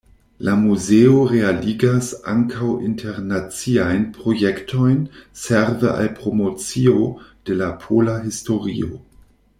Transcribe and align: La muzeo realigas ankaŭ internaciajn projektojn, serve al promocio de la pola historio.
La 0.47 0.53
muzeo 0.59 1.17
realigas 1.31 2.07
ankaŭ 2.31 2.69
internaciajn 2.87 4.07
projektojn, 4.17 5.05
serve 5.45 5.93
al 5.93 6.11
promocio 6.23 6.97
de 7.51 7.63
la 7.63 7.73
pola 7.85 8.21
historio. 8.29 8.95